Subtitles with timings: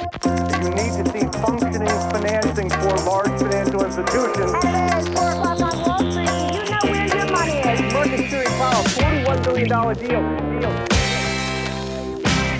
[0.00, 4.52] You need to see functioning financing for large financial institutions.
[4.64, 6.30] It's four o'clock on Wall Street.
[6.56, 7.92] You know where your money is.
[7.92, 10.60] Market Series Powell, $41 billion deal.
[10.60, 10.72] deal.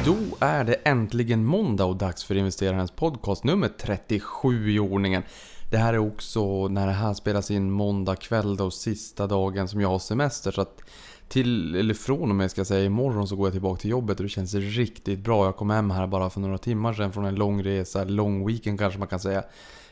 [0.04, 0.16] Då
[0.46, 5.22] är det äntligen måndag och dags för investerarens podcast nummer 37 i ordningen.
[5.70, 9.80] Det här är också när det här spelas in måndag kväll då, sista dagen som
[9.80, 10.50] jag har semester.
[10.50, 10.80] Så att
[11.30, 14.18] till, eller från och med ska jag säga, imorgon så går jag tillbaka till jobbet
[14.18, 15.44] och det känns riktigt bra.
[15.44, 18.78] Jag kom hem här bara för några timmar sedan från en lång resa, lång weekend
[18.78, 19.44] kanske man kan säga.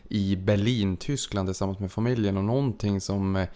[0.08, 3.48] I Berlin, Tyskland tillsammans med familjen och någonting som eh,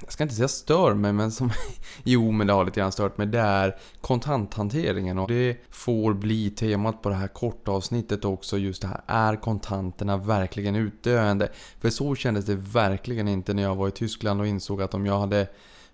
[0.00, 1.50] jag ska inte säga stör mig, men som...
[2.02, 3.26] jo, men det har lite grann stört mig.
[3.26, 8.58] Det är kontanthanteringen och det får bli temat på det här korta avsnittet också.
[8.58, 11.48] Just det här, är kontanterna verkligen utdöende?
[11.80, 15.06] För så kändes det verkligen inte när jag var i Tyskland och insåg att om
[15.06, 15.46] jag hade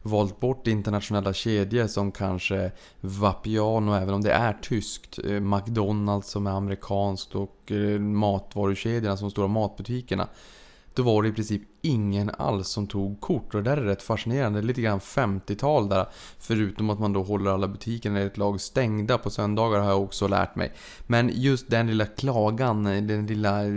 [0.07, 6.47] valt bort internationella kedjor som kanske Vapiano, även om det är tyskt, eh, McDonalds som
[6.47, 10.29] är amerikanskt och eh, matvarukedjorna som stora matbutikerna.
[10.95, 14.03] Då var det i princip ingen alls som tog kort och det där är rätt
[14.03, 14.63] fascinerande.
[14.63, 16.07] Lite grann 50-tal där.
[16.39, 20.03] Förutom att man då håller alla butikerna i ett lag stängda på söndagar har jag
[20.03, 20.73] också lärt mig.
[21.07, 23.71] Men just den lilla klagan, den lilla eh,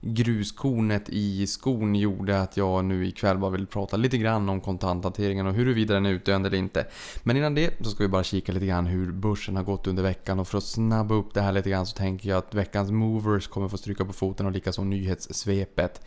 [0.00, 5.46] gruskornet i skon gjorde att jag nu ikväll bara vill prata lite grann om kontanthanteringen
[5.46, 6.86] och huruvida den är utdöende eller inte.
[7.22, 10.02] Men innan det så ska vi bara kika lite grann hur börsen har gått under
[10.02, 12.90] veckan och för att snabba upp det här lite grann så tänker jag att veckans
[12.90, 16.00] movers kommer få stryka på foten och likaså nyhetssvepet.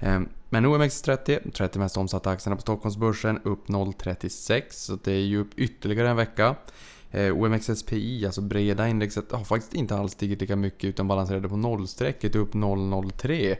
[0.00, 5.38] Ehm, men OMX30, 30 mest omsatta aktierna på Stockholmsbörsen, upp 0,36 så det är ju
[5.38, 6.54] upp ytterligare en vecka.
[7.10, 11.56] Ehm, OMXSPI, alltså breda indexet, har faktiskt inte alls stigit lika mycket utan balanserade på
[11.56, 13.56] nollstrecket, upp 0,03.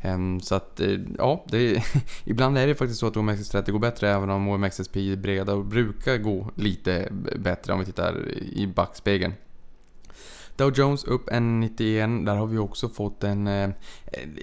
[0.00, 1.82] Ehm, så att, eh, ja, det,
[2.24, 6.50] ibland är det faktiskt så att OMXS30 går bättre även om OMXSPI breda brukar gå
[6.54, 9.32] lite bättre om vi tittar i backspegeln.
[10.56, 12.26] Dow Jones upp 1,91.
[12.26, 13.70] Där har vi också fått en eh,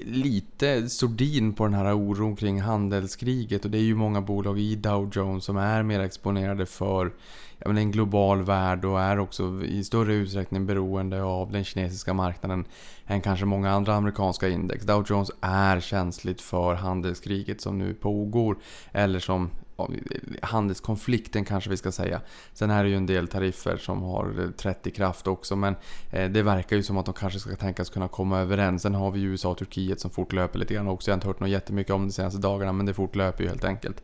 [0.05, 3.65] lite sordin på den här oron kring handelskriget.
[3.65, 7.13] Och det är ju många bolag i Dow Jones som är mer exponerade för
[7.57, 12.13] ja, men en global värld och är också i större utsträckning beroende av den kinesiska
[12.13, 12.65] marknaden
[13.07, 14.85] än kanske många andra amerikanska index.
[14.85, 18.57] Dow Jones är känsligt för handelskriget som nu pågår.
[18.91, 19.49] Eller som
[20.41, 22.21] handelskonflikten kanske vi ska säga.
[22.53, 25.75] Sen är det ju en del tariffer som har eh, trätt i kraft också men
[26.11, 28.81] eh, det verkar ju som att de kanske ska tänkas kunna komma överens.
[28.81, 31.11] Sen har vi ju USA och Turkiet som fortlöper lite grann också.
[31.11, 33.49] Jag har inte hört något jättemycket om det de senaste dagarna men det fortlöper ju
[33.49, 34.03] helt enkelt.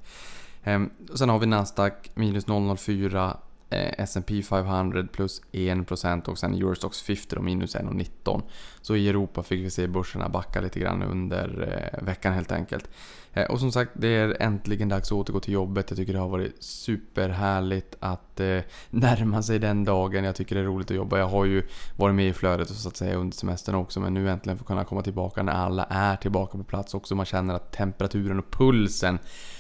[0.64, 3.38] Ehm, sen har vi Nasdaq minus 0,04
[3.70, 8.42] eh, S&P 500 plus 1% och sen Eurostox 50 och minus 1,19.
[8.82, 12.90] Så i Europa fick vi se börserna backa lite grann under eh, veckan helt enkelt.
[13.34, 15.90] Eh, och som sagt, det är äntligen dags att återgå till jobbet.
[15.90, 18.60] Jag tycker det har varit superhärligt att eh,
[18.90, 20.24] närma sig den dagen.
[20.24, 21.18] Jag tycker det är roligt att jobba.
[21.18, 21.64] Jag har ju
[21.98, 24.00] varit med i flödet så att säga under semestern också.
[24.00, 27.16] Men nu äntligen får kunna komma tillbaka när alla är tillbaka på plats också.
[27.16, 29.20] Man känner att temperaturen och pulsen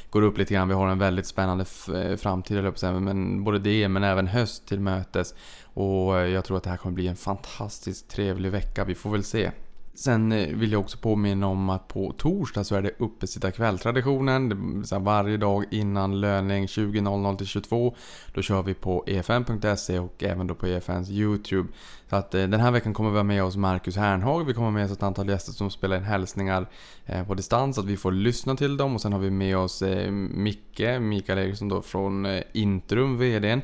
[0.09, 0.67] går upp lite grann.
[0.67, 1.65] Vi har en väldigt spännande
[1.95, 5.33] eh, framtid, eller säga, men både det men även höst till mötes.
[5.63, 8.85] Och eh, jag tror att det här kommer bli en fantastiskt trevlig vecka.
[8.85, 9.51] Vi får väl se.
[9.93, 13.79] Sen eh, vill jag också påminna om att på torsdag så är det uppesittarkväll.
[13.79, 17.95] Traditionen, varje dag innan löning 20.00 till 22.
[18.33, 21.69] Då kör vi på efn.se och även då på EFNs YouTube.
[22.09, 24.45] Så att eh, den här veckan kommer vi ha med oss Marcus Hernhag.
[24.45, 26.69] Vi kommer ha med oss ett antal gäster som spelar in hälsningar
[27.05, 27.75] eh, på distans.
[27.75, 28.95] Så att vi får lyssna till dem.
[28.95, 29.83] Och sen har vi med oss
[30.31, 33.61] Micke, Mikael Eriksson då från Intrum, VDn.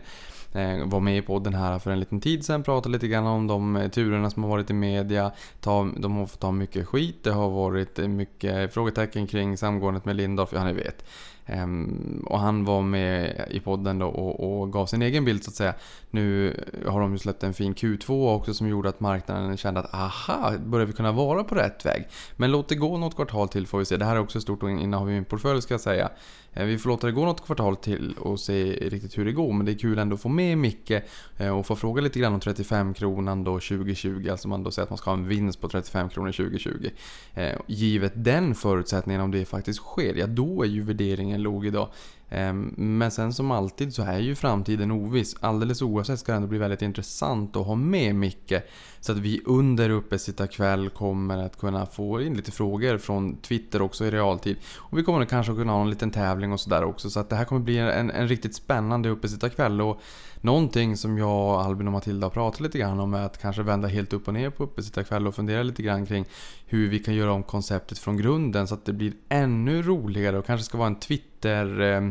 [0.55, 3.47] Eh, var med i podden här för en liten tid sedan, pratade lite grann om
[3.47, 5.31] de turerna som har varit i media.
[5.61, 10.49] de har fått ta mycket skit, det har varit mycket frågetecken kring samgåendet med Lindorff,
[10.53, 11.05] ja ni vet.
[11.45, 15.49] Ehm, och han var med i podden då och, och, gav sin egen bild så
[15.49, 15.73] att säga.
[16.09, 16.53] Nu
[16.87, 20.53] har de ju släppt en fin Q2 också som gjorde att marknaden kände att aha,
[20.65, 22.07] börjar vi kunna vara på rätt väg?
[22.35, 23.97] Men låt det gå något kvartal till får vi se.
[23.97, 26.09] Det här är också stort innehav i min portfölj ska jag säga.
[26.55, 29.53] Eh, vi får låta det gå något kvartal till och se riktigt hur det går.
[29.53, 30.91] Men det är kul ändå att få med Micke
[31.37, 34.27] eh, och få fråga lite grann om 35 kronan då 2020.
[34.31, 36.89] Alltså man då säger att man ska ha en vinst på 35 kronor 2020.
[37.33, 41.89] Eh, givet den förutsättningen om det faktiskt sker, ja då är ju värderingen låg idag.
[42.29, 45.35] Ehm, men sen som alltid så är ju framtiden oviss.
[45.39, 48.53] Alldeles oavsett ska det ändå bli väldigt intressant att ha med Micke.
[48.99, 54.05] Så att vi under uppesittarkväll kommer att kunna få in lite frågor från Twitter också
[54.05, 54.57] i realtid.
[54.75, 57.09] Och vi kommer kanske kunna ha en liten tävling och sådär också.
[57.09, 59.81] Så att det här kommer bli en, en riktigt spännande uppesittarkväll.
[59.81, 60.01] Och
[60.45, 63.87] någonting som jag, Albin och Matilda har pratat lite grann om är att kanske vända
[63.87, 66.25] helt upp och ner på uppesittarkväll och fundera lite grann kring
[66.65, 70.45] hur vi kan göra om konceptet från grunden så att det blir ännu roligare och
[70.45, 72.09] kanske ska vara en Twitter eh,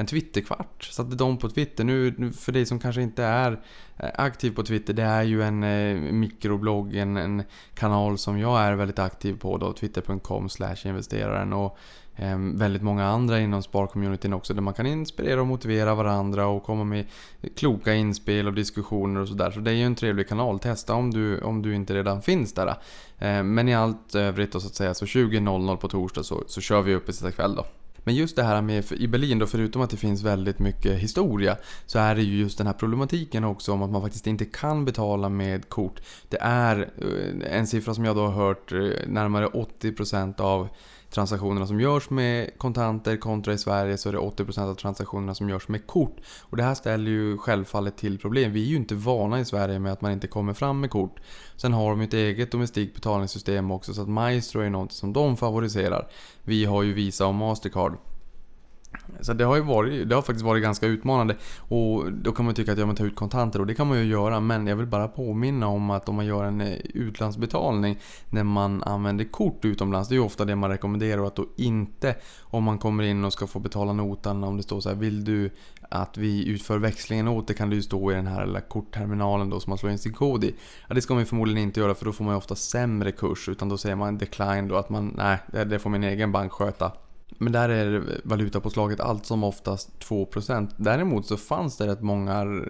[0.00, 0.84] en Twitterkvart.
[0.84, 1.84] Satte de på Twitter.
[1.84, 3.60] Nu för dig som kanske inte är
[3.96, 7.42] eh, aktiv på Twitter, det är ju en eh, mikroblogg, en, en
[7.74, 10.48] kanal som jag är väldigt aktiv på då, twitter.com
[10.84, 11.52] investeraren.
[11.52, 11.78] Och
[12.16, 16.62] eh, väldigt många andra inom sparcommunityn också där man kan inspirera och motivera varandra och
[16.62, 17.06] komma med
[17.56, 19.50] kloka inspel och diskussioner och sådär.
[19.50, 20.58] Så det är ju en trevlig kanal.
[20.58, 22.68] Testa om du, om du inte redan finns där.
[23.18, 26.60] Eh, men i allt övrigt då så att säga så 20.00 på torsdag så, så
[26.60, 27.66] kör vi upp i sista kväll då.
[28.08, 31.56] Men just det här med i Berlin då, förutom att det finns väldigt mycket historia,
[31.86, 34.84] så är det ju just den här problematiken också om att man faktiskt inte kan
[34.84, 36.00] betala med kort.
[36.28, 40.68] Det är eh, en siffra som jag då har hört, eh, närmare 80% av
[41.10, 45.48] transaktionerna som görs med kontanter kontra i Sverige så är det 80% av transaktionerna som
[45.48, 46.16] görs med kort.
[46.40, 48.52] Och det här ställer ju självfallet till problem.
[48.52, 51.16] Vi är ju inte vana i Sverige med att man inte kommer fram med kort.
[51.56, 55.12] Sen har de ju ett eget domestikt betalningssystem också så att Maestro är något som
[55.12, 56.08] de favoriserar.
[56.42, 57.92] Vi har ju Visa och Mastercard.
[59.20, 61.36] Så det har ju varit, det har faktiskt varit ganska utmanande.
[61.58, 63.98] Och då kan man tycka att jag vill ta ut kontanter och det kan man
[63.98, 64.40] ju göra.
[64.40, 67.98] Men jag vill bara påminna om att om man gör en eh, utlandsbetalning
[68.30, 70.08] när man använder kort utomlands.
[70.08, 73.24] Det är ju ofta det man rekommenderar och att då inte om man kommer in
[73.24, 74.44] och ska få betala notan.
[74.44, 75.50] Om det står så här, vill du
[75.90, 79.50] att vi utför växlingen åt det kan det ju stå i den här lilla kortterminalen
[79.50, 80.54] då som man slår in sin kod i.
[80.88, 83.12] Ja, det ska man ju förmodligen inte göra för då får man ju ofta sämre
[83.12, 83.48] kurs.
[83.48, 86.92] Utan då säger man decline då att man, nej, det får min egen bank sköta.
[87.38, 90.70] Men där är valutapåslaget allt som oftast 2%.
[90.76, 92.62] Däremot så fanns det rätt många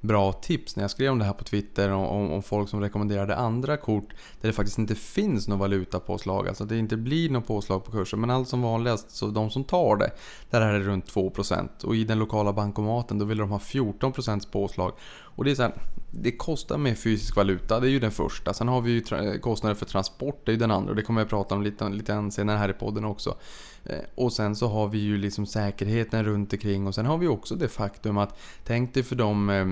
[0.00, 3.36] bra tips när jag skrev om det här på Twitter om, om folk som rekommenderade
[3.36, 4.08] andra kort
[4.40, 6.48] där det faktiskt inte finns något valutapåslag.
[6.48, 8.20] Alltså att det inte blir något påslag på kursen.
[8.20, 10.10] Men allt som vanligast, så de som tar det,
[10.50, 11.84] där är det runt 2%.
[11.84, 14.92] Och i den lokala bankomaten då vill de ha 14% påslag.
[15.36, 15.72] Och det är så här,
[16.10, 18.54] det kostar med fysisk valuta, det är ju den första.
[18.54, 19.02] Sen har vi ju
[19.38, 20.94] kostnader för transport, det är ju den andra.
[20.94, 23.36] Det kommer jag prata om lite, lite senare här i podden också.
[23.84, 27.28] Eh, och sen så har vi ju liksom säkerheten runt omkring och sen har vi
[27.28, 29.66] också det faktum att tänk dig för de eh,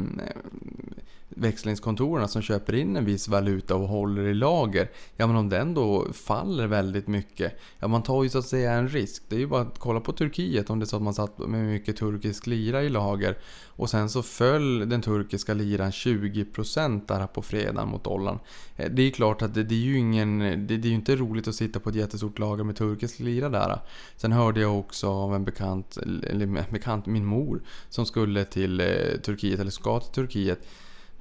[1.28, 4.90] växlingskontoren som köper in en viss valuta och håller i lager.
[5.17, 8.72] Ja men om den då faller väldigt mycket, ja man tar ju så att säga
[8.72, 9.22] en risk.
[9.28, 11.38] Det är ju bara att kolla på Turkiet om det är så att man satt
[11.38, 13.38] med mycket turkisk lira i lager
[13.76, 18.38] och sen så föll den turkiska liran 20% där på fredagen mot dollarn.
[18.76, 21.16] Eh, det är klart att det, det är ju ingen, det, det, är ju inte
[21.16, 23.80] roligt att sitta på ett jättestort lager med turkisk lira där.
[24.16, 28.86] Sen hörde jag också av en bekant, eller bekant, min mor, som skulle till eh,
[29.22, 30.66] Turkiet, eller ska till Turkiet.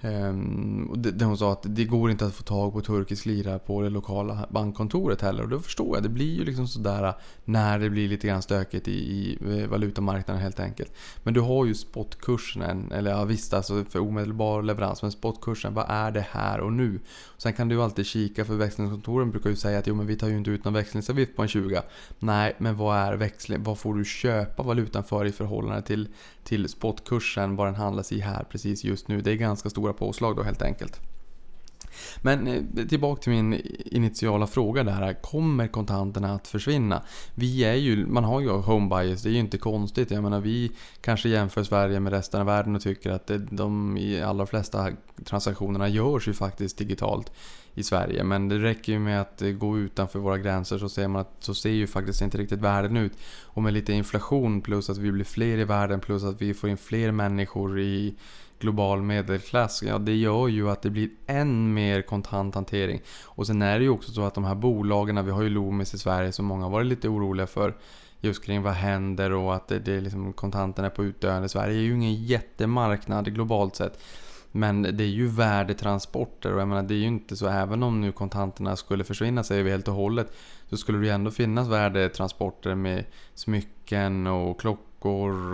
[0.04, 3.82] Ehm, Där hon sa att det går inte att få tag på turkisk lira på
[3.82, 5.44] det lokala bankkontoret heller.
[5.44, 6.04] Och då förstår jag.
[6.04, 7.14] Det blir ju liksom sådär äh,
[7.46, 10.92] när det blir lite grann stökigt i, i eh, valutamarknaden helt enkelt.
[11.24, 15.02] Men du har ju spotkursen, eller ja visst alltså för omedelbar leverans.
[15.02, 17.00] Men spotkursen, vad är det här och nu?
[17.38, 20.16] Sen kan du ju alltid kika för växlingskontoren brukar ju säga att jo men vi
[20.16, 21.82] tar ju inte ut någon växlingsavgift på en 20.
[22.20, 23.64] Nej, men vad är växling?
[23.64, 26.08] Vad får du köpa valutan för i förhållande till,
[26.44, 29.22] till spotkursen, vad den handlas i här precis just nu?
[29.22, 31.02] Det är ganska stora påslag då helt enkelt.
[32.22, 35.22] Men eh, tillbaka till min initiala fråga där.
[35.22, 37.04] Kommer kontanterna att försvinna?
[37.36, 40.12] Vi är ju, man har ju home bias, det är ju inte konstigt.
[40.12, 43.98] Jag menar vi kanske jämför Sverige med resten av världen och tycker att eh, de
[43.98, 44.90] i allra flesta
[45.26, 47.32] transaktionerna görs ju faktiskt digitalt
[47.76, 48.24] i Sverige.
[48.24, 51.36] Men det räcker ju med att eh, gå utanför våra gränser så ser man att
[51.40, 53.14] så ser ju faktiskt inte riktigt världen ut.
[53.44, 56.70] Och med lite inflation plus att vi blir fler i världen plus att vi får
[56.70, 58.16] in fler människor i
[58.64, 63.02] global medelklass, ja det gör ju att det blir än mer kontanthantering.
[63.26, 65.94] Och sen är det ju också så att de här bolagen, vi har ju Loomis
[65.94, 67.76] i Sverige som många har varit lite oroliga för
[68.20, 71.50] just kring vad händer och att det, det liksom, kontanterna är på utdöende.
[71.50, 74.00] Sverige är ju ingen jättemarknad globalt sett.
[74.52, 78.02] Men det är ju värdetransporter och jag menar det är ju inte så även om
[78.02, 80.34] nu kontanterna skulle försvinna säger vi helt och hållet
[80.70, 84.93] så skulle det ju ändå finnas värdetransporter med smycken och klockor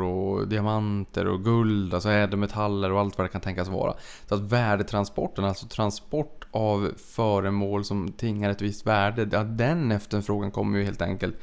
[0.02, 3.94] och diamanter och guld, alltså ädelmetaller och allt vad det kan tänkas vara.
[4.28, 10.52] Så att värdetransporten, alltså transport av föremål som tingar ett visst värde, ja, den efterfrågan
[10.52, 11.36] kommer ju helt enkelt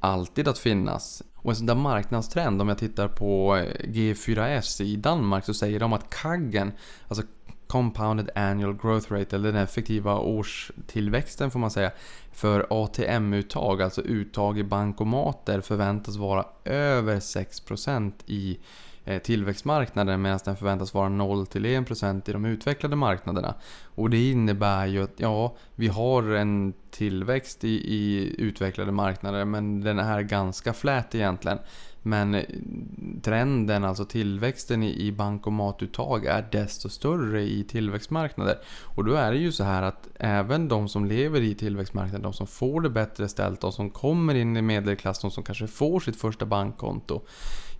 [0.00, 1.22] alltid att finnas.
[1.34, 5.92] Och en sån där marknadstrend, om jag tittar på G4S i Danmark så säger de
[5.92, 6.72] att kaggen,
[7.08, 7.22] alltså
[7.68, 11.90] Compounded Annual Growth Rate, eller den effektiva årstillväxten får man säga,
[12.32, 18.58] för ATM-uttag, alltså uttag i bankomater, förväntas vara över 6% i
[19.04, 23.54] eh, tillväxtmarknaden tillväxtmarknader medan den förväntas vara 0-1% i de utvecklade marknaderna.
[23.84, 29.80] Och det innebär ju att ja, vi har en tillväxt i, i utvecklade marknader men
[29.80, 31.58] den är ganska flät egentligen.
[32.02, 32.44] Men eh,
[33.22, 38.58] trenden, alltså tillväxten i bankomatuttag är desto större i tillväxtmarknader.
[38.96, 42.32] Och då är det ju så här att även de som lever i tillväxtmarknader, de
[42.32, 46.00] som får det bättre ställt, de som kommer in i medelklass, de som kanske får
[46.00, 47.22] sitt första bankkonto.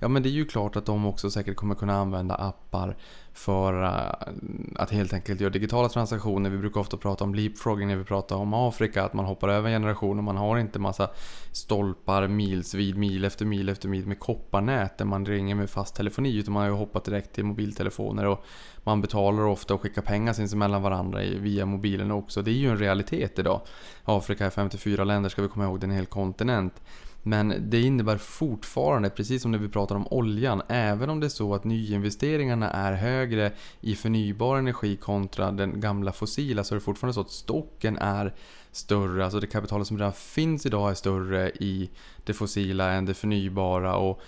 [0.01, 2.97] Ja men det är ju klart att de också säkert kommer kunna använda appar
[3.33, 4.37] för eh,
[4.77, 6.51] att helt enkelt göra digitala transaktioner.
[6.51, 9.71] Vi brukar ofta prata om leapfrogging när vi pratar om Afrika, att man hoppar över
[9.71, 10.23] generationer.
[10.23, 11.11] Man har inte massa
[11.53, 16.37] stolpar milsvid, mil efter mil efter mil med kopparnät där man ringer med fast telefoni,
[16.37, 18.45] utan man har ju hoppat direkt till mobiltelefoner och
[18.85, 22.43] man betalar ofta och skickar pengar sinsemellan varandra via mobilen också.
[22.43, 23.61] Det är ju en realitet idag.
[24.05, 26.83] Afrika är 54 länder ska vi komma ihåg, det är en hel kontinent.
[27.29, 31.29] Men det innebär fortfarande, precis som när vi pratar om oljan, även om det är
[31.29, 36.85] så att nyinvesteringarna är högre i förnybar energi kontra den gamla fossila så är det
[36.85, 38.35] fortfarande så att stocken är
[38.73, 41.91] större, alltså det kapitalet som redan finns idag är större i
[42.25, 43.97] det fossila än det förnybara.
[43.97, 44.21] Och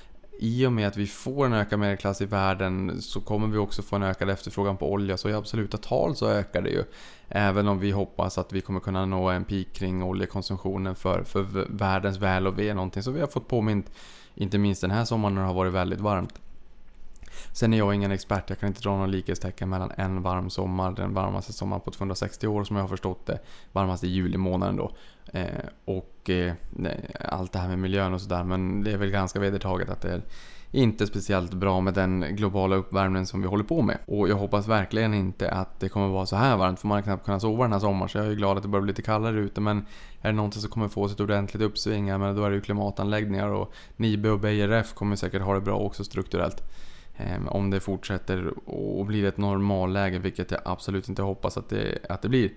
[0.43, 3.83] i och med att vi får en ökad medelklass i världen så kommer vi också
[3.83, 5.17] få en ökad efterfrågan på olja.
[5.17, 6.85] Så i absoluta tal så ökar det ju.
[7.29, 11.67] Även om vi hoppas att vi kommer kunna nå en peak kring oljekonsumtionen för, för
[11.71, 12.75] världens väl och ve.
[12.75, 13.91] Någonting som vi har fått påmint,
[14.35, 16.41] inte minst den här sommaren när det har varit väldigt varmt.
[17.53, 20.91] Sen är jag ingen expert, jag kan inte dra några likhetstecken mellan en varm sommar,
[20.91, 23.39] den varmaste sommaren på 260 år som jag har förstått det,
[23.73, 24.93] varmaste julimånaden då.
[25.33, 25.47] Eh,
[25.85, 26.53] och eh,
[27.21, 30.13] allt det här med miljön och sådär, men det är väl ganska vedertaget att det
[30.13, 30.23] är
[30.73, 33.99] inte speciellt bra med den globala uppvärmningen som vi håller på med.
[34.07, 37.03] Och jag hoppas verkligen inte att det kommer vara så här varmt för man har
[37.03, 39.03] knappt kunnat sova den här sommaren så jag är glad att det börjar bli lite
[39.03, 39.87] kallare ute men
[40.21, 42.63] är det någonting som kommer få sig ett ordentligt uppsving, men då är det ju
[42.63, 46.63] klimatanläggningar och Nibe och BRF kommer säkert ha det bra också strukturellt.
[47.17, 51.99] Ehm, om det fortsätter och blir ett normalläge, vilket jag absolut inte hoppas att det,
[52.09, 52.51] att det blir.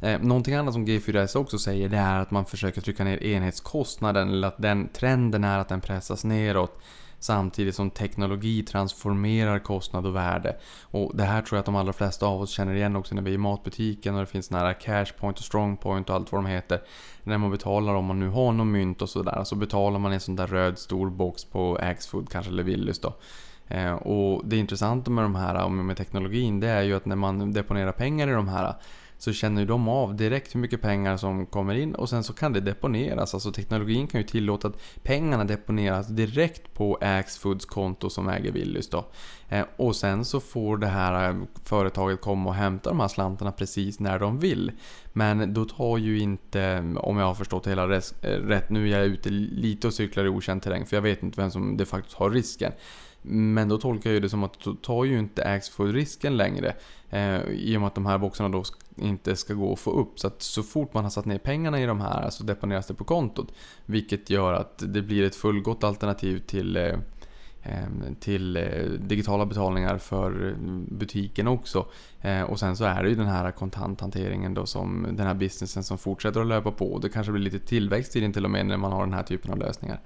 [0.00, 4.28] Ehm, någonting annat som G4S också säger det är att man försöker trycka ner enhetskostnaden,
[4.28, 6.80] eller att den trenden är att den pressas neråt.
[7.20, 10.56] Samtidigt som teknologi transformerar kostnad och värde.
[10.82, 13.22] Och det här tror jag att de allra flesta av oss känner igen också när
[13.22, 16.46] vi är i matbutiken och det finns nära cashpoint och strongpoint och allt vad de
[16.46, 16.82] heter.
[17.22, 20.14] När man betalar om man nu har någon mynt och sådär så betalar man i
[20.14, 23.14] en sån där röd stor box på Axfood kanske eller Willys då.
[23.68, 27.16] Eh, och det intressanta med de här och med teknologin det är ju att när
[27.16, 28.74] man deponerar pengar i de här
[29.18, 32.32] så känner ju de av direkt hur mycket pengar som kommer in och sen så
[32.32, 33.34] kan det deponeras.
[33.34, 38.90] Alltså teknologin kan ju tillåta att pengarna deponeras direkt på Axfoods konto som äger Willys
[38.90, 39.04] då.
[39.48, 43.52] Eh, och sen så får det här eh, företaget komma och hämta de här slantarna
[43.52, 44.72] precis när de vill.
[45.12, 48.98] Men då tar ju inte, om jag har förstått det hela eh, rätt, nu är
[48.98, 51.84] jag ute lite och cyklar i okänd terräng för jag vet inte vem som de
[51.84, 52.72] facto har risken.
[53.22, 56.74] Men då tolkar jag det som att då tar ju inte Axfood risken längre.
[57.10, 58.64] Eh, I och med att de här boxarna då
[58.96, 60.20] inte ska gå att få upp.
[60.20, 62.94] Så att så fort man har satt ner pengarna i de här så deponeras det
[62.94, 63.52] på kontot.
[63.86, 66.94] Vilket gör att det blir ett fullgott alternativ till eh,
[67.62, 67.88] eh
[68.20, 68.62] till eh,
[69.00, 70.56] digitala betalningar för eh,
[70.88, 71.86] butiken också.
[72.20, 75.84] Eh, och sen så är det ju den här kontanthanteringen då som den här businessen
[75.84, 76.98] som fortsätter att löpa på.
[76.98, 79.22] Det kanske blir lite tillväxt i den till och med när man har den här
[79.22, 80.00] typen av lösningar.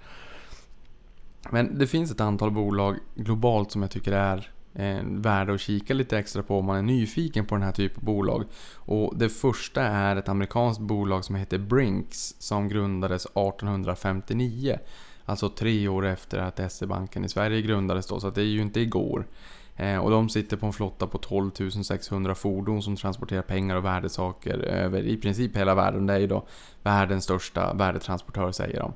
[1.50, 5.94] Men det finns ett antal bolag globalt som jag tycker är eh, värda att kika
[5.94, 8.44] lite extra på om man är nyfiken på den här typen av bolag.
[8.75, 14.78] Och det första är ett amerikanskt bolag som heter Brinks som grundades 1859.
[15.25, 18.80] Alltså tre år efter att SE-banken i Sverige grundades då, så det är ju inte
[18.80, 19.26] igår.
[19.76, 21.50] Eh, och de sitter på en flotta på 12
[21.82, 26.06] 600 fordon som transporterar pengar och värdesaker över i princip hela världen.
[26.06, 26.46] Det är ju då
[26.82, 28.92] världens största värdetransportör säger de.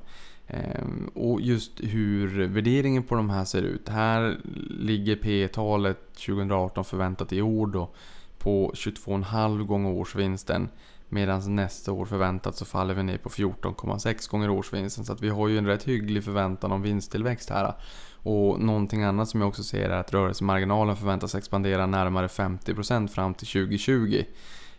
[0.48, 3.88] Ehm, och just hur värderingen på de här ser ut.
[3.88, 7.90] Här ligger P talet 2018 förväntat i år då
[8.38, 10.68] på 22,5 gånger årsvinsten.
[11.08, 15.04] Medan nästa år förväntat så faller vi ner på 14,6 gånger årsvinsten.
[15.04, 17.74] Så att vi har ju en rätt hygglig förväntan om vinsttillväxt här.
[18.12, 23.34] Och någonting annat som jag också ser är att rörelsemarginalen förväntas expandera närmare 50% fram
[23.34, 24.24] till 2020.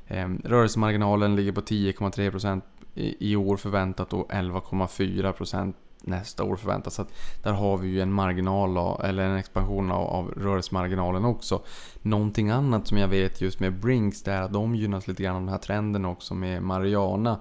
[0.08, 2.62] Ehm, rörelsemarginalen ligger på 10,3%
[2.96, 6.94] i år förväntat och 11,4% nästa år förväntat.
[6.94, 7.12] Så att
[7.44, 11.62] där har vi ju en marginal, eller en expansion av, av rörelsemarginalen också.
[12.02, 15.36] Någonting annat som jag vet just med Brinks, det är att de gynnas lite grann
[15.36, 17.40] av den här trenden också med Mariana.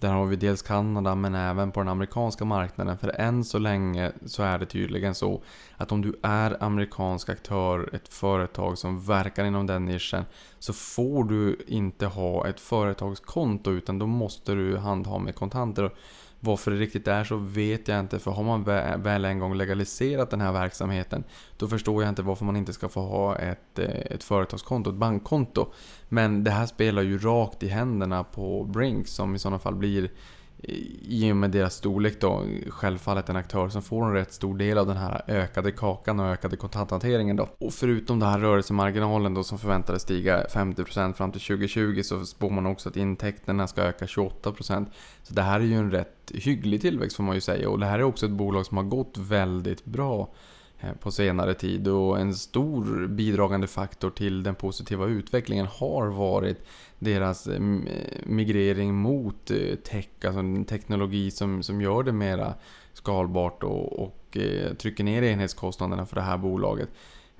[0.00, 2.98] Där har vi dels Kanada men även på den amerikanska marknaden.
[2.98, 5.42] För än så länge så är det tydligen så
[5.76, 10.24] att om du är amerikansk aktör, ett företag som verkar inom den nischen,
[10.64, 15.94] så får du inte ha ett företagskonto utan då måste du handha med kontanter.
[16.40, 18.64] Varför det riktigt är så vet jag inte, för har man
[19.02, 21.24] väl en gång legaliserat den här verksamheten,
[21.56, 24.96] då förstår jag inte varför man inte ska få ha ett, eh, ett företagskonto, ett
[24.96, 25.72] bankkonto.
[26.08, 30.10] Men det här spelar ju rakt i händerna på Brink som i sådana fall blir
[30.68, 34.78] i och med deras storlek då, självfallet en aktör som får en rätt stor del
[34.78, 37.48] av den här ökade kakan och ökade kontanthanteringen då.
[37.58, 42.50] Och förutom den här rörelsemarginalen då som förväntades stiga 50% fram till 2020 så spår
[42.50, 44.86] man också att intäkterna ska öka 28%.
[45.22, 47.86] Så det här är ju en rätt hygglig tillväxt får man ju säga och det
[47.86, 50.28] här är också ett bolag som har gått väldigt bra
[50.84, 56.66] Eh, på senare tid och en stor bidragande faktor till den positiva utvecklingen har varit
[56.98, 57.60] deras eh, eh,
[58.26, 59.50] migrering mot
[59.84, 62.54] tech, alltså en teknologi som, som gör det mera
[62.92, 64.36] skalbart och, och
[64.78, 66.88] trycker ner enhetskostnaderna för det här bolaget.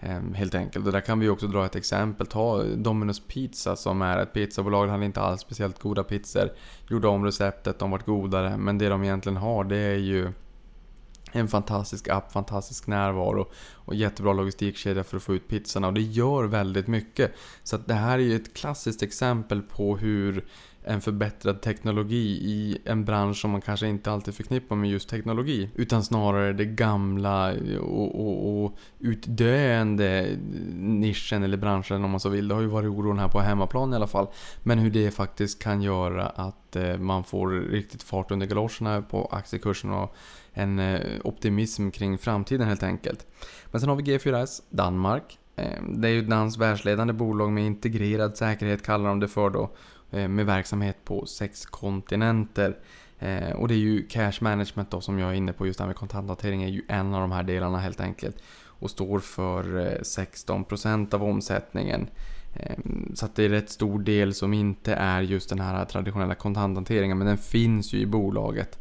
[0.01, 0.87] Ehm, helt enkelt.
[0.87, 2.27] Och där kan vi också dra ett exempel.
[2.27, 4.87] Ta Domino's Pizza som är ett pizzabolag.
[4.87, 6.51] De hade inte alls speciellt goda pizzor.
[6.89, 8.57] Gjorde om receptet, de vart godare.
[8.57, 10.33] Men det de egentligen har det är ju
[11.37, 16.01] en fantastisk app, fantastisk närvaro och jättebra logistikkedja för att få ut pizzorna och det
[16.01, 17.35] gör väldigt mycket.
[17.63, 20.45] Så att det här är ju ett klassiskt exempel på hur
[20.85, 25.71] en förbättrad teknologi i en bransch som man kanske inte alltid förknippar med just teknologi.
[25.75, 30.37] Utan snarare det gamla och, och, och utdöende
[30.75, 32.49] nischen eller branschen om man så vill.
[32.49, 34.27] Det har ju varit oron här på hemmaplan i alla fall.
[34.63, 39.29] Men hur det faktiskt kan göra att eh, man får riktigt fart under galoscherna på
[39.33, 40.15] aktiekursen och
[40.53, 43.27] en eh, optimism kring framtiden helt enkelt.
[43.71, 45.39] Men sen har vi G4S, Danmark.
[45.57, 49.71] Ehm, det är ju ett världsledande bolag med integrerad säkerhet kallar de det för då.
[50.11, 52.77] Ehm, med verksamhet på sex kontinenter.
[53.19, 55.85] Ehm, och det är ju cash management då som jag är inne på, just det
[55.85, 58.37] här med kontanthantering är ju en av de här delarna helt enkelt.
[58.67, 62.07] Och står för eh, 16% av omsättningen.
[63.15, 67.19] Så att det är rätt stor del som inte är just den här traditionella kontanthanteringen,
[67.19, 68.79] men den finns ju i bolaget.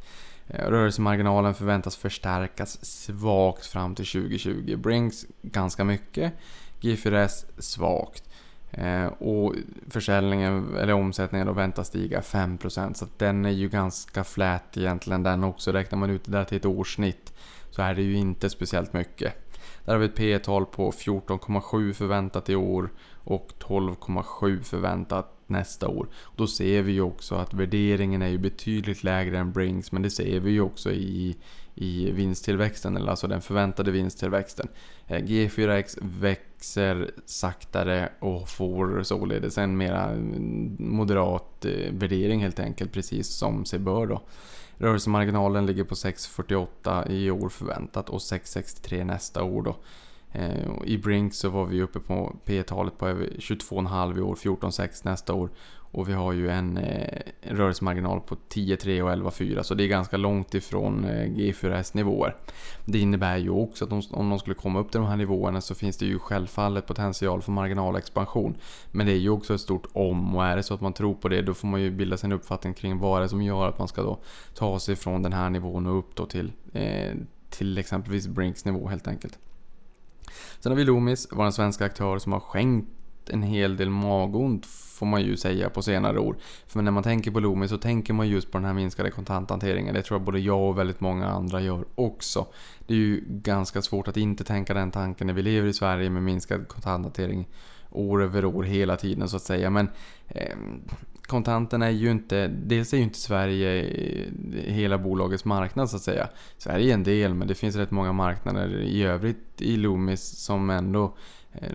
[0.48, 4.75] Rörelsemarginalen förväntas förstärkas svagt fram till 2020.
[4.77, 6.34] Brinks ganska mycket.
[6.84, 8.24] G4S svagt.
[8.72, 9.56] Eh, och
[9.90, 15.44] försäljningen, eller omsättningen då väntas stiga 5% så den är ju ganska flät egentligen den
[15.44, 15.72] också.
[15.72, 17.34] Räknar man ut det där till ett årssnitt
[17.70, 19.34] så är det ju inte speciellt mycket.
[19.86, 22.90] Där har vi ett P tal på 14,7 förväntat i år
[23.24, 26.07] och 12,7 förväntat nästa år.
[26.35, 30.09] Då ser vi ju också att värderingen är ju betydligt lägre än Brinks men det
[30.09, 31.35] ser vi ju också i,
[31.75, 34.67] i vinsttillväxten, eller alltså den förväntade vinsttillväxten.
[35.07, 42.91] Eh, G4X växer saktare och får således en mera mm, moderat eh, värdering helt enkelt,
[42.91, 44.21] precis som sig bör då.
[44.77, 49.75] Rörelsemarginalen ligger på 6,48 i år förväntat och 6,63 nästa år då.
[50.34, 55.34] Eh, I Brink så var vi uppe på P-talet på 22,5 i år, 14,6 nästa
[55.34, 55.50] år.
[55.93, 60.17] Och vi har ju en, eh, rörelsemarginal på 10,3 och 11,4 så det är ganska
[60.17, 62.36] långt ifrån eh, G4S nivåer.
[62.86, 65.62] Det innebär ju också att om, om de skulle komma upp till de här nivåerna
[65.62, 68.56] så finns det ju självfallet potential för marginalexpansion.
[68.91, 71.13] Men det är ju också ett stort om och är det så att man tror
[71.13, 73.67] på det då får man ju bilda sin uppfattning kring vad det är som gör
[73.67, 74.19] att man ska då
[74.54, 77.13] ta sig från den här nivån och upp då till, eh,
[77.50, 79.39] till exempelvis Brinks nivå helt enkelt.
[80.63, 82.89] Sen har vi Loomis, vår svenska aktör som har skänkt
[83.30, 86.38] en hel del magont får man ju säga på senare år.
[86.67, 89.93] För när man tänker på Loomis så tänker man just på den här minskade kontanthanteringen.
[89.93, 92.47] Det tror jag både jag och väldigt många andra gör också.
[92.88, 96.10] Det är ju ganska svårt att inte tänka den tanken när vi lever i Sverige
[96.10, 97.47] med minskad kontanthantering
[97.91, 99.69] år över år hela tiden så att säga.
[99.69, 99.89] Men
[100.28, 100.58] eh,
[101.34, 106.02] kontanterna är ju inte, dels är ju inte Sverige eh, hela bolagets marknad så att
[106.02, 106.30] säga.
[106.58, 110.69] Sverige är en del men det finns rätt många marknader i övrigt i Loomis som
[110.69, 111.15] ändå
[111.54, 111.69] eh,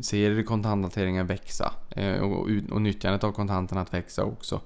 [0.00, 4.60] ser kontanthanteringen växa eh, och, och, nyttjandet av kontanterna att växa också.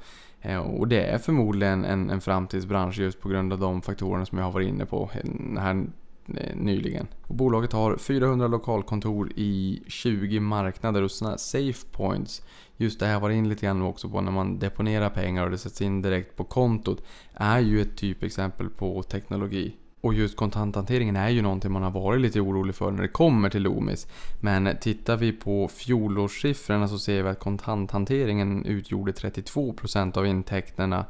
[0.64, 4.44] Och det är förmodligen en, en framtidsbransch just på grund av de faktorerna som jag
[4.44, 5.10] har varit inne på
[5.58, 5.86] här
[6.36, 7.06] Eh, nyligen.
[7.26, 12.42] Och bolaget har 400 lokalkontor i 20 marknader och sådana safe points
[12.76, 15.58] just det här var in lite grann också på när man deponerar pengar och det
[15.58, 19.76] sätts in direkt på kontot är ju ett typexempel på teknologi.
[20.00, 23.50] Och just kontanthanteringen är ju någonting man har varit lite orolig för när det kommer
[23.50, 24.06] till Loomis.
[24.40, 31.04] Men tittar vi på fjolårssiffrorna så ser vi att kontanthanteringen utgjorde 32% av intäkterna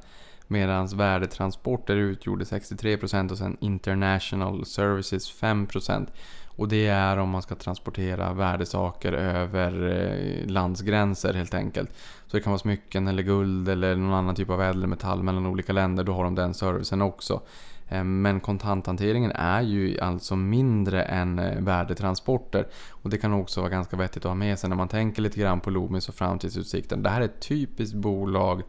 [0.51, 6.07] medan värdetransporter utgjorde 63% och sen international services 5%.
[6.47, 11.91] Och det är om man ska transportera värdesaker över eh, landsgränser helt enkelt.
[12.27, 15.73] Så det kan vara smycken eller guld eller någon annan typ av ädelmetall mellan olika
[15.73, 16.05] länder.
[16.05, 17.41] Då har de den servicen också.
[17.89, 22.67] Eh, men kontanthanteringen är ju alltså mindre än eh, värdetransporter.
[22.91, 25.41] Och det kan också vara ganska vettigt att ha med sig när man tänker lite
[25.41, 27.03] grann på Loomis och framtidsutsikten.
[27.03, 28.63] Det här är ett typiskt bolag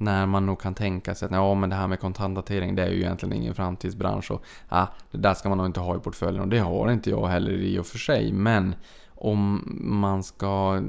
[0.00, 2.90] när man nog kan tänka sig att ja, men det här med kontanthantering det är
[2.90, 6.40] ju egentligen ingen framtidsbransch och ah, det där ska man nog inte ha i portföljen
[6.42, 8.32] och det har inte jag heller i och för sig.
[8.32, 8.74] Men
[9.20, 10.82] om man ska...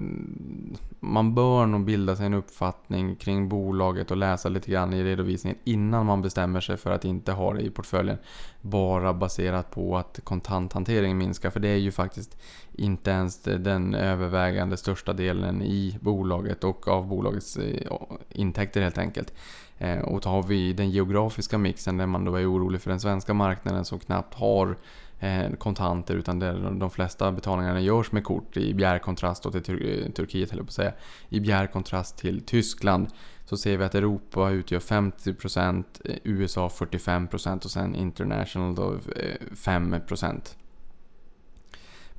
[0.99, 5.57] Man bör nog bilda sig en uppfattning kring bolaget och läsa lite grann i redovisningen
[5.63, 8.17] innan man bestämmer sig för att inte ha det i portföljen.
[8.61, 11.49] Bara baserat på att kontanthanteringen minskar.
[11.49, 12.37] För det är ju faktiskt
[12.73, 17.91] inte ens den övervägande största delen i bolaget och av bolagets eh,
[18.29, 19.33] intäkter helt enkelt.
[19.77, 23.33] Eh, och tar vi den geografiska mixen där man då är orolig för den svenska
[23.33, 24.77] marknaden som knappt har
[25.21, 30.12] Eh, kontanter utan det, de flesta betalningarna görs med kort i bjärkontrast till Tur eh,
[30.12, 30.93] Turkiet, eller på att säga.
[31.29, 33.08] I bjärkontrast till Tyskland
[33.45, 35.84] så ser vi att Europa utgör 50%,
[36.23, 40.55] USA 45% och sen International då eh, 5%.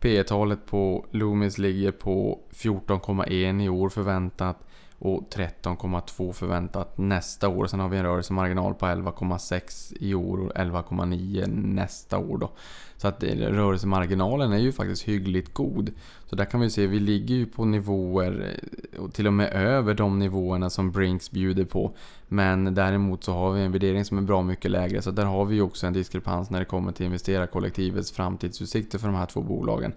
[0.01, 4.57] P talet på Loomis ligger på 14,1 i år förväntat
[5.01, 7.67] och 13,2 förväntat nästa år.
[7.67, 12.51] Sen har vi en rörelsemarginal på 11,6 i år och 11,9 nästa år då.
[12.97, 15.91] Så att eh, rörelsemarginalen är ju faktiskt hyggligt god.
[16.27, 18.57] Så där kan vi se, vi ligger ju på nivåer,
[18.93, 21.93] eh, och till och med över de nivåerna som Brinks bjuder på.
[22.29, 25.03] Men däremot så har vi en värdering som är bra mycket lägre.
[25.03, 29.07] Så där har vi ju också en diskrepans när det kommer till investerarkollektivets framtidsutsikter för
[29.07, 29.93] de här två bolagen.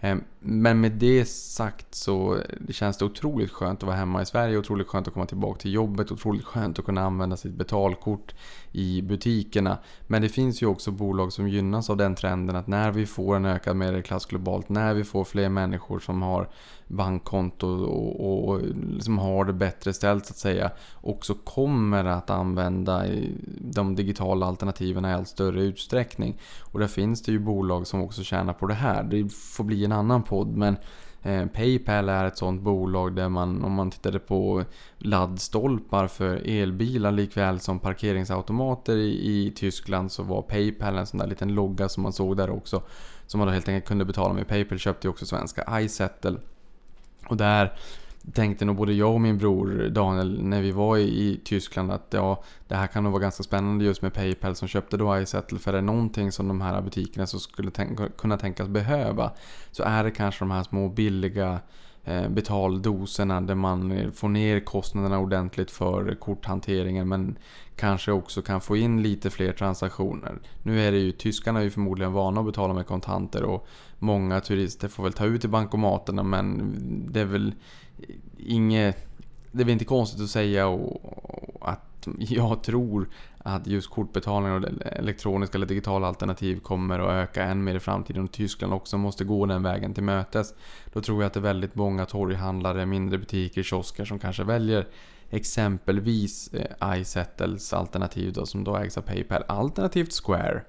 [0.00, 2.38] Ehm, men med det sagt så
[2.70, 5.72] känns det otroligt skönt att vara hemma i Sverige, otroligt skönt att komma tillbaka till
[5.72, 8.34] jobbet, otroligt skönt att kunna använda sitt betalkort
[8.72, 9.78] i butikerna.
[10.06, 13.36] Men det finns ju också bolag som gynnas av den trenden att när vi får
[13.36, 16.48] en ökad medelklass globalt, när vi får fler människor som har
[16.88, 20.70] bankkonto och, och, och som liksom har det bättre ställt så att säga,
[21.00, 23.04] också kommer att använda
[23.60, 26.38] de digitala alternativen i allt större utsträckning.
[26.60, 29.02] Och där finns det ju bolag som också tjänar på det här.
[29.02, 30.76] Det får bli en annan podd men
[31.22, 34.64] Eh, Paypal är ett sånt bolag där man, om man tittade på
[34.98, 41.26] laddstolpar för elbilar likväl som parkeringsautomater i, i Tyskland så var Paypal en sån där
[41.26, 42.82] liten logga som man såg där också.
[43.26, 44.48] Som man då helt enkelt kunde betala med.
[44.48, 46.38] Paypal köpte ju också svenska iSettle.
[47.28, 47.78] Och där
[48.34, 52.42] tänkte nog både jag och min bror Daniel när vi var i, Tyskland att ja,
[52.68, 55.58] det här kan nog vara ganska spännande just med Paypal som köpte då iSettle.
[55.58, 59.32] För är det någonting som de här butikerna så skulle tänka, kunna tänkas behöva
[59.70, 61.60] så är det kanske de här små billiga
[62.08, 67.38] Eh, betaldoserna där man eh, får ner kostnaderna ordentligt för korthanteringen men
[67.76, 70.38] kanske också kan få in lite fler transaktioner.
[70.62, 73.66] Nu är det ju, tyskarna är ju förmodligen vana att betala med kontanter och
[73.98, 76.72] många turister får väl ta ut i bankomaterna men
[77.12, 77.54] det är väl
[78.38, 79.08] inget...
[79.52, 83.08] Det är väl inte konstigt att säga och, att jag tror
[83.54, 88.24] att just kortbetalningar och elektroniska eller digitala alternativ kommer att öka än mer i framtiden
[88.24, 90.54] och Tyskland också måste gå den vägen till mötes.
[90.92, 94.86] Då tror jag att det är väldigt många torghandlare, mindre butiker, kiosker som kanske väljer
[95.30, 100.62] exempelvis eh, iSettles alternativ då, som då ägs av Paypal alternativt Square.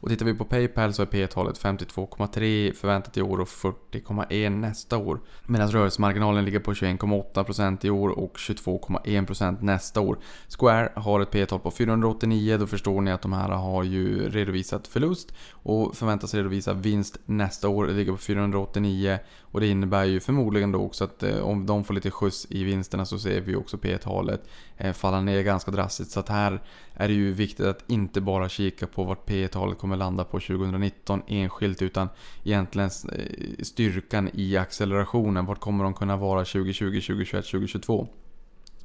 [0.00, 4.96] Och tittar vi på Paypal så är P-talet 52,3 förväntat i år och 40,1 nästa
[4.96, 5.20] år.
[5.46, 10.18] Medan rörelsemarginalen ligger på 21,8% i år och 22,1% nästa år.
[10.58, 14.86] Square har ett P-tal på 489, då förstår ni att de här har ju redovisat
[14.86, 17.86] förlust och förväntas redovisa vinst nästa år.
[17.86, 21.84] Det ligger på 489 och det innebär ju förmodligen då också att eh, om de
[21.84, 26.10] får lite skjuts i vinsterna så ser vi också P-talet eh, falla ner ganska drastiskt.
[26.10, 26.62] Så att här
[26.94, 30.24] är det ju viktigt att inte bara kika på vart P talet kommer kommer landa
[30.24, 32.08] på 2019 enskilt utan
[32.44, 35.46] egentligen eh, styrkan i accelerationen.
[35.46, 38.08] Vart kommer de kunna vara 2020, 2021, 2022?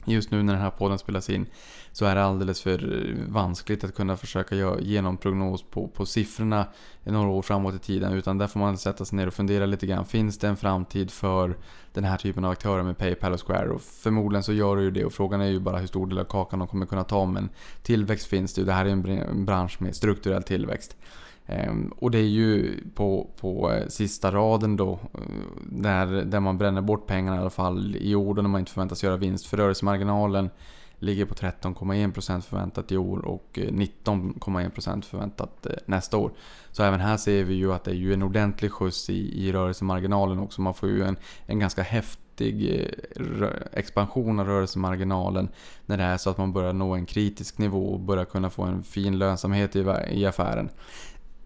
[0.06, 1.46] Just nu när den här podden spelas in
[1.92, 6.66] så är det alldeles för vanskligt att kunna försöka ge någon prognos på, på siffrorna
[7.04, 8.14] några år framåt i tiden.
[8.14, 10.06] Utan där får man sätta sig ner och fundera lite grann.
[10.06, 11.58] Finns det en framtid för
[11.94, 13.70] den här typen av aktörer med Paypal och Square?
[13.70, 16.20] Och förmodligen så gör det ju det och frågan är ju bara hur stor del
[16.20, 17.26] av kakan de kommer kunna ta.
[17.26, 17.50] Men
[17.84, 18.66] tillväxt finns det ju.
[18.66, 20.98] Det här är en bransch med strukturell tillväxt.
[21.48, 25.20] Ehm, och det är ju på, på eh, sista raden då, eh,
[25.62, 29.04] där, där man bränner bort pengarna i alla fall i år när man inte förväntas
[29.04, 29.46] göra vinst.
[29.46, 30.50] För rörelsemarginalen
[31.00, 36.32] ligger på 13,1% förväntat i år och eh, 19,1% förväntat nästa år.
[36.72, 39.52] Så även här ser vi ju att det är ju en ordentlig skjuts i, i
[39.52, 40.62] rörelsemarginalen också.
[40.62, 42.22] Man får ju en, en ganska häftig
[43.72, 45.50] expansion av rörelsemarginalen
[45.86, 48.64] när det är så att man börjar nå en kritisk nivå och börjar kunna få
[48.64, 49.80] en fin lönsamhet i,
[50.12, 50.70] i affären.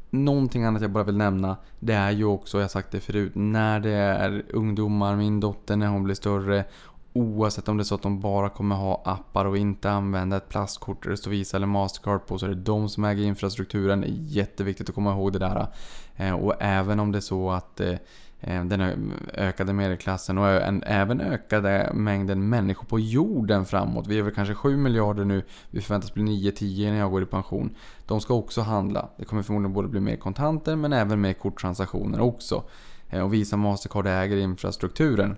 [0.09, 3.31] Någonting annat jag bara vill nämna, det är ju också, jag har sagt det förut,
[3.35, 6.65] när det är ungdomar, min dotter när hon blir större,
[7.13, 10.49] oavsett om det är så att de bara kommer ha appar och inte använda ett
[10.49, 14.01] plastkort eller det står Visa eller Mastercard på så är det de som äger infrastrukturen.
[14.01, 15.67] Det är jätteviktigt att komma ihåg det där.
[16.15, 17.95] Eh, och även om det är så att eh,
[18.41, 20.47] Eh, den ökade medelklassen och
[20.85, 24.07] även ökade mängden människor på jorden framåt.
[24.07, 27.25] Vi är väl kanske 7 miljarder nu, vi förväntas bli 9-10 när jag går i
[27.25, 27.75] pension.
[28.05, 29.09] De ska också handla.
[29.17, 32.63] Det kommer förmodligen både bli mer kontanter men även mer korttransaktioner också.
[33.09, 35.35] Eh, och Visa Mastercard äger infrastrukturen.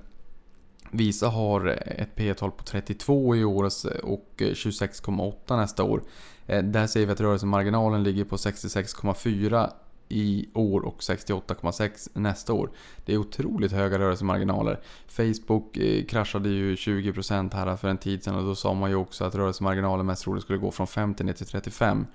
[0.91, 3.63] Visa har ett P tal på 32 i år
[4.03, 6.03] och 26,8 nästa år.
[6.45, 9.69] Eh, där ser vi att rörelsemarginalen ligger på 66,4
[10.11, 12.69] i år och 68,6 nästa år.
[13.05, 14.79] Det är otroligt höga rörelsemarginaler.
[15.07, 18.95] Facebook eh, kraschade ju 20% här för en tid sedan och då sa man ju
[18.95, 22.05] också att rörelsemarginalen mest troligt skulle gå från 50 ner till 35.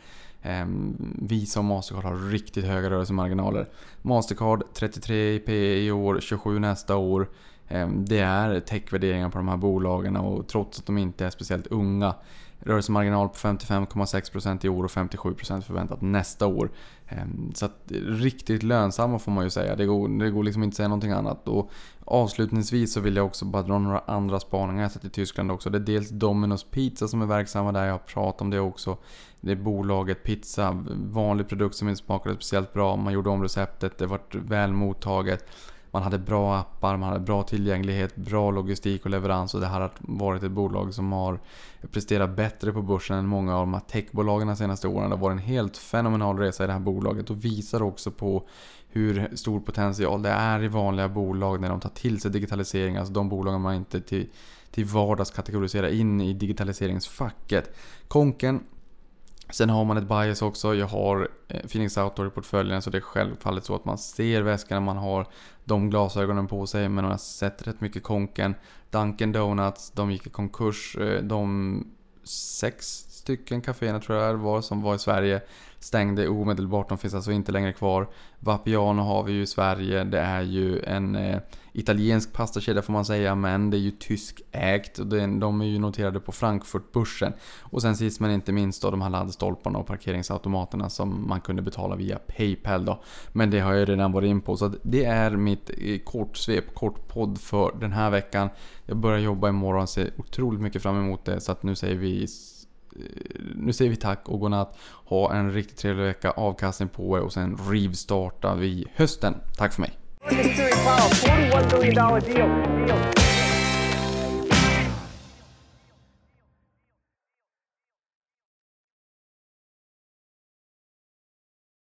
[1.18, 3.68] Visa och Mastercard har riktigt höga rörelsemarginaler.
[4.02, 7.28] Mastercard 33 i P i år, 27 nästa år.
[7.68, 11.66] Ehm, det är techvärderingar på de här bolagen och trots att de inte är speciellt
[11.66, 12.14] unga.
[12.60, 16.70] Rörelsemarginal på 55,6% i år och 57% förväntat nästa år.
[17.08, 19.76] Ehm, så att, riktigt lönsamma får man ju säga.
[19.76, 21.48] Det går, det går liksom inte att säga någonting annat.
[21.48, 21.70] Och
[22.04, 25.70] avslutningsvis så vill jag också bara dra några andra spaningar jag sett i Tyskland också.
[25.70, 28.96] Det är dels Domino's Pizza som är verksamma där, jag har pratat om det också.
[29.40, 32.96] Det är bolaget Pizza, vanlig produkt som inte smakade speciellt bra.
[32.96, 35.46] Man gjorde om receptet, det vart väl mottaget.
[35.96, 39.80] Man hade bra appar, man hade bra tillgänglighet, bra logistik och leverans och det här
[39.80, 41.40] har varit ett bolag som har
[41.90, 45.10] presterat bättre på börsen än många av de här techbolagen de senaste åren.
[45.10, 48.48] Det har varit en helt fenomenal resa i det här bolaget och visar också på
[48.88, 52.96] hur stor potential det är i vanliga bolag när de tar till sig digitalisering.
[52.96, 54.28] Alltså de bolagen man inte till,
[54.70, 57.76] till vardags kategoriserar in i digitaliseringsfacket.
[58.08, 58.60] Konken
[59.50, 60.74] Sen har man ett bias också.
[60.74, 64.42] Jag har eh, Phoenix Outdoor i portföljen så det är självfallet så att man ser
[64.42, 65.26] väskan när man har
[65.64, 66.82] de glasögonen på sig.
[66.82, 68.54] Men man har sett rätt mycket konken.
[68.90, 70.96] Dunkin Donuts, de gick i konkurs.
[70.96, 71.86] Eh, de
[72.24, 75.40] sex stycken kaféerna tror jag det var som var i Sverige
[75.78, 76.88] stängde omedelbart.
[76.88, 78.08] De finns alltså inte längre kvar.
[78.40, 80.04] Vapiano har vi ju i Sverige.
[80.04, 81.38] Det är ju en eh,
[81.72, 84.98] italiensk pastakedja får man säga, men det är ju tyskägt.
[84.98, 87.32] Och de är ju noterade på Frankfurtbörsen.
[87.60, 91.62] Och sen sist men inte minst då de här laddstolparna och parkeringsautomaterna som man kunde
[91.62, 93.02] betala via Paypal då.
[93.32, 97.08] Men det har jag redan varit in på, så det är mitt eh, kortsvep, kort
[97.08, 98.48] podd för den här veckan.
[98.86, 102.26] Jag börjar jobba imorgon, ser otroligt mycket fram emot det, så att nu säger vi
[102.98, 104.78] Eh, nu säger vi tack och godnatt.
[105.04, 109.34] Ha en riktigt trevlig vecka, avkastning på er och sen rivstartar vi hösten.
[109.56, 109.92] Tack för mig!